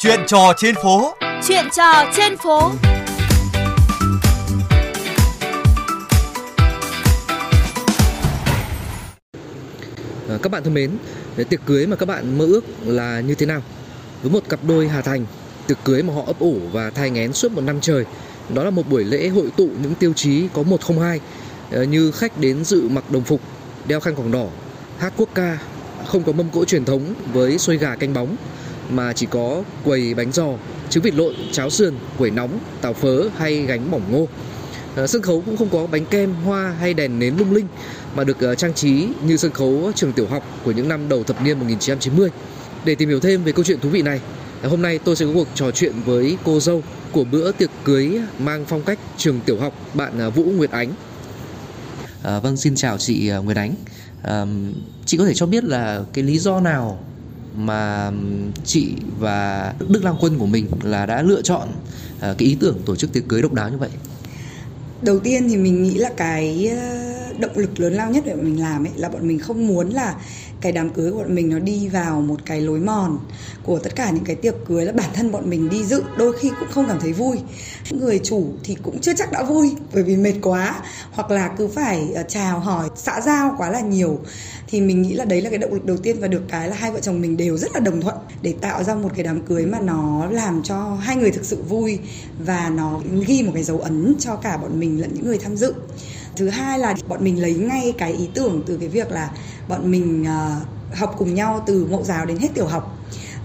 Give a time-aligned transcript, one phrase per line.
[0.00, 1.14] Chuyện trò trên phố.
[1.48, 2.70] Chuyện trò trên phố.
[10.28, 10.90] À, các bạn thân mến,
[11.48, 13.62] tiệc cưới mà các bạn mơ ước là như thế nào?
[14.22, 15.26] Với một cặp đôi Hà Thành,
[15.66, 18.04] tiệc cưới mà họ ấp ủ và thai nghén suốt một năm trời,
[18.54, 21.20] đó là một buổi lễ hội tụ những tiêu chí có một không hai
[21.70, 23.40] ờ, như khách đến dự mặc đồng phục,
[23.86, 24.46] đeo khăn quàng đỏ,
[24.98, 25.58] hát quốc ca,
[26.06, 28.36] không có mâm cỗ truyền thống với xôi gà canh bóng
[28.90, 30.48] mà chỉ có quầy bánh giò,
[30.90, 34.28] trứng vịt lộn, cháo sườn, quẩy nóng, tàu phớ hay gánh mỏng ngô.
[34.96, 37.66] Ờ, sân khấu cũng không có bánh kem, hoa hay đèn nến lung linh
[38.14, 41.24] mà được ờ, trang trí như sân khấu trường tiểu học của những năm đầu
[41.24, 42.30] thập niên 1990.
[42.84, 44.20] Để tìm hiểu thêm về câu chuyện thú vị này,
[44.62, 46.82] ờ, hôm nay tôi sẽ có cuộc trò chuyện với cô dâu
[47.12, 50.92] của bữa tiệc cưới mang phong cách trường tiểu học bạn Vũ Nguyệt Ánh.
[52.22, 53.74] À, vâng, xin chào chị Nguyệt Ánh.
[54.22, 54.44] À,
[55.06, 56.98] chị có thể cho biết là cái lý do nào
[57.58, 58.10] mà
[58.64, 61.68] chị và Đức Lang Quân của mình là đã lựa chọn
[62.20, 63.90] ờ, cái ý tưởng tổ chức tiệc cưới độc đáo như vậy?
[65.02, 67.07] Đầu tiên thì mình nghĩ là cái ờ,
[67.38, 69.88] động lực lớn lao nhất để bọn mình làm ấy, là bọn mình không muốn
[69.88, 70.14] là
[70.60, 73.18] cái đám cưới của bọn mình nó đi vào một cái lối mòn
[73.62, 76.38] của tất cả những cái tiệc cưới là bản thân bọn mình đi dự, đôi
[76.38, 77.38] khi cũng không cảm thấy vui.
[77.90, 81.68] Người chủ thì cũng chưa chắc đã vui bởi vì mệt quá, hoặc là cứ
[81.68, 84.18] phải ờ, chào hỏi, xã giao quá là nhiều.
[84.66, 86.76] Thì mình nghĩ là đấy là cái động lực đầu tiên và được cái là
[86.76, 89.40] hai vợ chồng mình đều rất là đồng thuận để tạo ra một cái đám
[89.40, 91.98] cưới mà nó làm cho hai người thực sự vui
[92.38, 95.56] và nó ghi một cái dấu ấn cho cả bọn mình lẫn những người tham
[95.56, 95.74] dự
[96.38, 99.30] thứ hai là bọn mình lấy ngay cái ý tưởng từ cái việc là
[99.68, 102.94] bọn mình uh, học cùng nhau từ mẫu giáo đến hết tiểu học.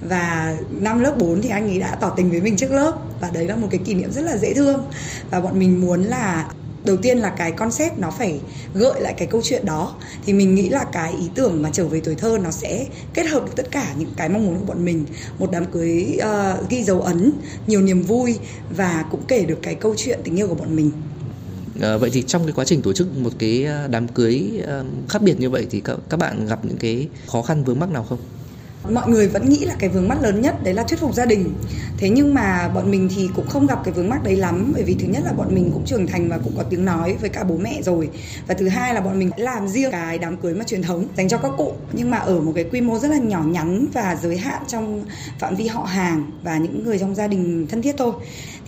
[0.02, 3.30] Và năm lớp 4 thì anh ấy đã tỏ tình với mình trước lớp và
[3.34, 4.86] đấy là một cái kỷ niệm rất là dễ thương.
[5.32, 6.50] Và bọn mình muốn là
[6.86, 8.40] đầu tiên là cái concept nó phải
[8.74, 9.96] gợi lại cái câu chuyện đó.
[10.26, 13.24] Thì mình nghĩ là cái ý tưởng mà trở về tuổi thơ nó sẽ kết
[13.24, 15.06] hợp được tất cả những cái mong muốn của bọn mình.
[15.40, 17.32] Một đám cưới uh, ghi dấu ấn
[17.68, 18.40] nhiều niềm vui
[18.78, 20.92] và cũng kể được cái câu chuyện tình yêu của bọn mình.
[21.82, 24.86] À, vậy thì trong cái quá trình tổ chức một cái ờ, đám cưới ờ,
[25.10, 27.90] khác biệt như vậy thì các, các bạn gặp những cái khó khăn vướng mắc
[27.90, 28.20] nào không?
[28.92, 31.26] Mọi người vẫn nghĩ là cái vướng mắt lớn nhất đấy là thuyết phục gia
[31.26, 31.54] đình.
[31.98, 34.84] Thế nhưng mà bọn mình thì cũng không gặp cái vướng mắt đấy lắm, bởi
[34.84, 37.30] vì thứ nhất là bọn mình cũng trưởng thành và cũng có tiếng nói với
[37.30, 38.10] cả bố mẹ rồi.
[38.48, 41.30] Và thứ hai là bọn mình làm riêng cái đám cưới mà truyền thống dành
[41.30, 41.74] cho các cụ.
[41.94, 45.06] Nhưng mà ở một cái quy mô rất là nhỏ nhắn và giới hạn trong
[45.40, 48.14] phạm vi họ hàng và những người trong gia đình thân thiết thôi,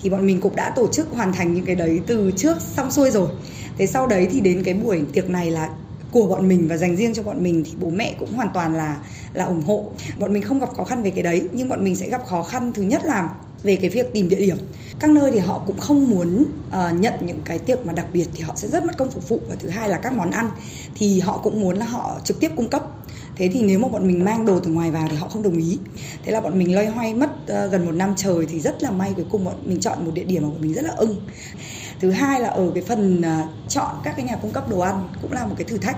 [0.04, 2.92] thì bọn mình cũng đã tổ chức hoàn thành những cái đấy từ trước xong
[2.92, 3.30] xuôi rồi.
[3.78, 5.70] Thế sau đấy thì đến cái buổi tiệc này là
[6.16, 8.76] của bọn mình và dành riêng cho bọn mình thì bố mẹ cũng hoàn toàn
[8.76, 8.98] là
[9.34, 9.92] là ủng hộ.
[10.20, 12.44] Bọn mình không gặp khó khăn về cái đấy nhưng bọn mình sẽ gặp khó
[12.44, 13.30] khăn thứ nhất là
[13.64, 14.58] về cái việc tìm địa điểm.
[15.00, 18.28] Các nơi thì họ cũng không muốn uh, nhận những cái tiệc mà đặc biệt
[18.34, 19.40] thì họ sẽ rất mất công phục vụ.
[19.50, 20.50] Và thứ hai là các món ăn
[20.96, 22.84] thì họ cũng muốn là họ trực tiếp cung cấp.
[23.36, 25.58] Thế thì nếu mà bọn mình mang đồ từ ngoài vào thì họ không đồng
[25.58, 25.80] ý.
[26.24, 28.92] Thế là bọn mình loay hoay mất uh, gần một năm trời thì rất là
[28.92, 31.16] may cuối cùng bọn mình chọn một địa điểm mà bọn mình rất là ưng
[32.00, 35.08] thứ hai là ở cái phần à, chọn các cái nhà cung cấp đồ ăn
[35.22, 35.98] cũng là một cái thử thách.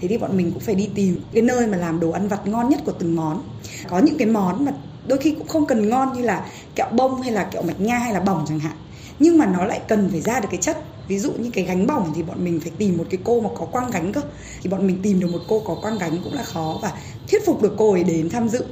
[0.00, 2.46] Thế thì bọn mình cũng phải đi tìm cái nơi mà làm đồ ăn vặt
[2.46, 3.42] ngon nhất của từng món.
[3.88, 4.72] Có những cái món mà
[5.06, 7.98] đôi khi cũng không cần ngon như là kẹo bông hay là kẹo mạch nha
[7.98, 8.76] hay là bỏng chẳng hạn,
[9.18, 11.86] nhưng mà nó lại cần phải ra được cái chất ví dụ như cái gánh
[11.86, 14.20] bỏng thì bọn mình phải tìm một cái cô mà có quang gánh cơ.
[14.62, 16.92] Thì bọn mình tìm được một cô có quang gánh cũng là khó và
[17.30, 18.64] thuyết phục được cô ấy đến tham dự.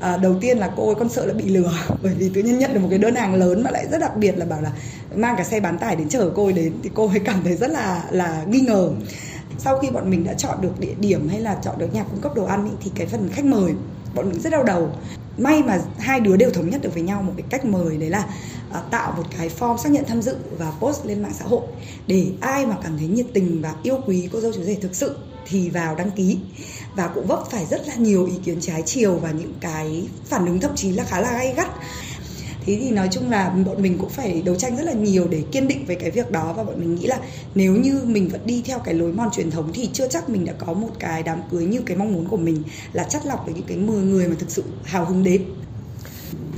[0.00, 1.72] À, đầu tiên là cô ấy con sợ là bị lừa
[2.02, 4.16] bởi vì tự nhiên nhận được một cái đơn hàng lớn mà lại rất đặc
[4.16, 4.72] biệt là bảo là
[5.14, 6.72] mang cả xe bán tải đến chở cô ấy đến.
[6.82, 8.90] Thì cô ấy cảm thấy rất là là nghi ngờ.
[9.58, 12.20] Sau khi bọn mình đã chọn được địa điểm hay là chọn được nhà cung
[12.20, 13.72] cấp đồ ăn ý, thì cái phần khách mời
[14.14, 14.90] bọn mình rất đau đầu
[15.38, 18.10] may mà hai đứa đều thống nhất được với nhau một cái cách mời đấy
[18.10, 18.24] là
[18.70, 21.62] uh, tạo một cái form xác nhận tham dự và post lên mạng xã hội.
[22.06, 24.94] Để ai mà cảm thấy nhiệt tình và yêu quý cô dâu chú rể thực
[24.94, 25.16] sự
[25.46, 26.38] thì vào đăng ký.
[26.96, 30.46] Và cũng vấp phải rất là nhiều ý kiến trái chiều và những cái phản
[30.46, 31.68] ứng thậm chí là khá là gay gắt
[32.68, 35.42] thế thì nói chung là bọn mình cũng phải đấu tranh rất là nhiều để
[35.52, 36.54] kiên định về cái việc đó.
[36.56, 37.18] Và bọn mình nghĩ là
[37.54, 40.44] nếu như mình vẫn đi theo cái lối mòn truyền thống thì chưa chắc mình
[40.44, 42.62] đã có một cái đám cưới như cái mong muốn của mình
[42.92, 45.42] là chắt lọc với những cái 10 người mà thực sự hào hứng đến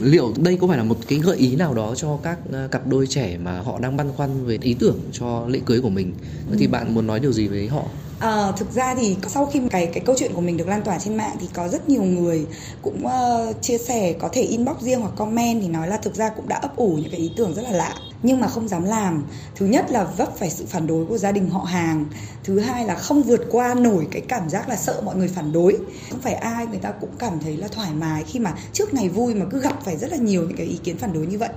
[0.01, 2.87] liệu đây có phải là một cái gợi ý nào đó cho các ờ, cặp
[2.87, 6.13] đôi trẻ mà họ đang băn khoăn về ý tưởng cho lễ cưới của mình?
[6.51, 6.57] Ừ.
[6.59, 7.85] thì bạn muốn nói điều gì với họ?
[8.19, 10.99] À, thực ra thì sau khi cái cái câu chuyện của mình được lan tỏa
[10.99, 12.47] trên mạng thì có rất nhiều người
[12.83, 16.31] cũng uh, chia sẻ có thể inbox riêng hoặc comment thì nói là thực ra
[16.37, 18.85] cũng đã ấp ủ những cái ý tưởng rất là lạ nhưng mà không dám
[18.85, 19.25] làm.
[19.55, 22.05] Thứ nhất là vấp phải sự phản đối của gia đình họ hàng.
[22.45, 25.53] Thứ hai là không vượt qua nổi cái cảm giác là sợ mọi người phản
[25.53, 25.77] đối.
[26.11, 29.09] Không phải ai người ta cũng cảm thấy là thoải mái khi mà trước ngày
[29.09, 31.39] vui mà cứ gặp phải rất là nhiều những cái ý kiến phản đối như
[31.39, 31.51] vậy.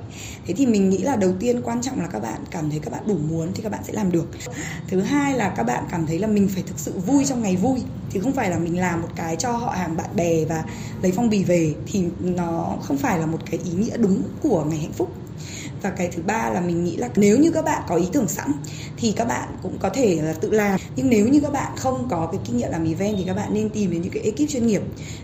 [0.48, 2.92] Thế thì mình nghĩ là đầu tiên quan trọng là các bạn cảm thấy các
[2.92, 4.28] bạn đủ muốn thì các bạn sẽ làm được.
[4.88, 7.56] Thứ hai là các bạn cảm thấy là mình phải thực sự vui trong ngày
[7.56, 7.82] vui.
[8.10, 10.64] Thì không phải là mình làm một cái cho họ hàng bạn bè và
[11.02, 14.64] lấy phong bì về thì nó không phải là một cái ý nghĩa đúng của
[14.64, 15.12] ngày hạnh phúc
[15.84, 18.28] và cái thứ ba là mình nghĩ là nếu như các bạn có ý tưởng
[18.28, 18.52] sẵn
[18.98, 20.80] thì các bạn cũng có thể là tự làm.
[20.96, 23.54] Nhưng nếu như các bạn không có cái kinh nghiệm làm event thì các bạn
[23.54, 24.82] nên tìm đến những cái ekip chuyên nghiệp.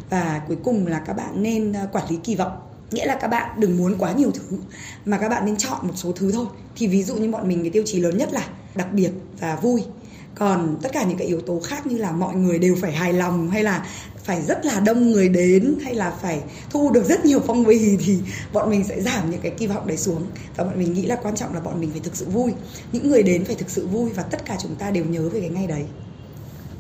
[0.10, 2.52] Và cuối cùng là các bạn nên ờ, quản lý kỳ vọng.
[2.92, 4.58] Nghĩa là các bạn đừng muốn quá nhiều thứ,
[5.06, 6.46] mà các bạn nên chọn một số thứ thôi.
[6.76, 9.56] Thì ví dụ như bọn mình, cái tiêu chí lớn nhất là đặc biệt và
[9.56, 9.84] vui.
[10.36, 13.14] Còn tất cả những cái yếu tố khác như là mọi người đều phải hài
[13.14, 13.86] lòng hay là
[14.30, 17.98] phải rất là đông người đến hay là phải thu được rất nhiều phong bì
[18.06, 18.18] thì
[18.54, 20.26] bọn mình sẽ giảm những cái kỳ vọng đấy xuống.
[20.56, 22.52] Và bọn mình nghĩ là quan trọng là bọn mình phải thực sự vui.
[22.92, 25.40] Những người đến phải thực sự vui và tất cả chúng ta đều nhớ về
[25.40, 25.84] cái ngày đấy.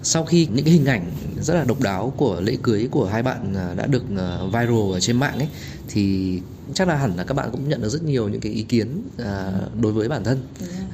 [0.03, 1.05] Sau khi những cái hình ảnh
[1.41, 4.93] rất là độc đáo của lễ cưới của hai bạn à, đã được à, viral
[4.93, 5.47] ở trên mạng ấy,
[5.87, 6.39] thì
[6.73, 9.01] chắc là hẳn là các bạn cũng nhận được rất nhiều những cái ý kiến
[9.17, 9.51] à,
[9.81, 10.39] đối với bản thân.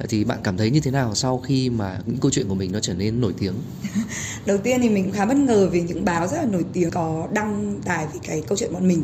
[0.08, 2.72] Thì bạn cảm thấy như thế nào sau khi mà những câu chuyện của mình
[2.72, 3.54] nó trở nên nổi tiếng?
[4.46, 6.90] Đầu tiên thì mình cũng khá bất ngờ vì những báo rất là nổi tiếng
[6.90, 9.02] có đăng tải về cái câu chuyện bọn mình.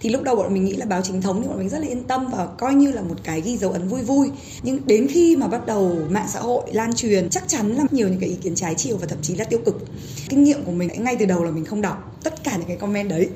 [0.00, 1.86] Thì lúc đầu bọn mình nghĩ là báo chính thống thì bọn mình rất là
[1.86, 4.30] yên tâm và coi như là một cái ghi dấu ấn vui vui.
[4.62, 8.08] Nhưng đến khi mà bắt đầu mạng xã hội lan truyền chắc chắn là nhiều
[8.08, 9.84] những cái ý kiến trái chiều và thậm chí là tiêu cực.
[10.28, 12.76] Kinh nghiệm của mình ngay từ đầu là mình không đọc tất cả những cái
[12.76, 13.28] comment đấy.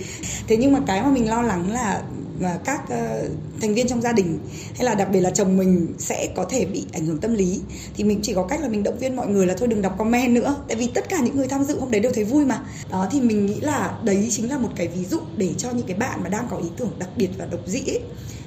[0.47, 2.03] Thế nhưng mà cái mà mình lo lắng là
[2.39, 4.39] và các uh, thành viên trong gia đình
[4.75, 7.61] hay là đặc biệt là chồng mình sẽ có thể bị ảnh hưởng tâm lý.
[7.97, 9.95] Thì mình chỉ có cách là mình động viên mọi người là thôi đừng đọc
[9.99, 12.45] comment nữa tại vì tất cả những người tham dự hôm đấy đều thấy vui
[12.45, 12.63] mà.
[12.91, 15.87] Đó thì mình nghĩ là đấy chính là một cái ví dụ để cho những
[15.87, 18.01] cái bạn mà đang có ý tưởng đặc biệt và độc dĩ ấy,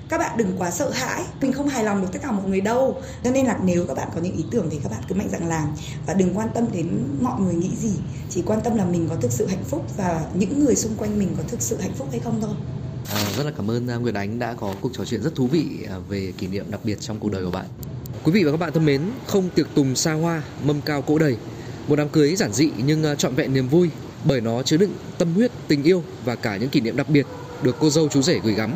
[0.09, 1.23] các bạn đừng quá sợ hãi.
[1.41, 3.01] Mình không hài lòng được tất cả mọi người đâu.
[3.23, 5.29] Cho nên là nếu các bạn có những ý tưởng thì các bạn cứ mạnh
[5.31, 5.75] dạn làm
[6.05, 6.87] và đừng quan tâm đến
[7.21, 7.93] mọi người nghĩ gì.
[8.29, 11.19] Chỉ quan tâm là mình có thực sự hạnh phúc và những người xung quanh
[11.19, 12.55] mình có thực sự hạnh phúc hay không thôi.
[13.13, 15.47] À, rất là cảm ơn à, Nguyệt Ánh đã có cuộc trò chuyện rất thú
[15.47, 17.65] vị à, về kỷ niệm đặc biệt trong cuộc đời của bạn.
[18.23, 21.17] Quý vị và các bạn thân mến, không tiệc tùng xa hoa, mâm cao cỗ
[21.17, 21.37] đầy.
[21.87, 23.89] Một đám cưới giản dị nhưng à, trọn vẹn niềm vui
[24.25, 27.25] bởi nó chứa đựng tâm huyết, tình yêu và cả những kỷ niệm đặc biệt
[27.63, 28.71] được cô dâu chú rể gửi gắm.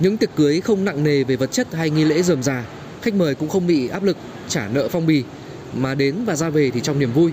[0.00, 2.66] Những tiệc cưới không nặng nề về vật chất hay nghi lễ rườm rà,
[3.02, 4.16] khách mời cũng không bị áp lực
[4.48, 5.24] trả nợ phong bì
[5.74, 7.32] mà đến và ra về thì trong niềm vui.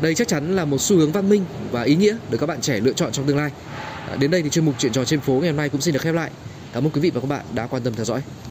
[0.00, 2.60] Đây chắc chắn là một xu hướng văn minh và ý nghĩa được các bạn
[2.60, 3.50] trẻ lựa chọn trong tương lai.
[4.18, 6.02] Đến đây thì chuyên mục chuyện trò trên phố ngày hôm nay cũng xin được
[6.02, 6.30] khép lại.
[6.72, 8.22] Cảm ơn quý vị và các bạn đã quan tâm theo dõi.